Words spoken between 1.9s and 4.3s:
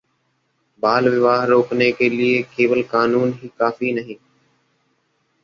के लिए केवल कानून ही काफी नहीं’